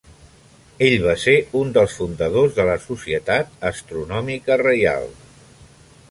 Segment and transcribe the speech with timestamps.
[0.83, 5.07] Ell va ser un dels fundadors de la Societat Astronòmica Reial.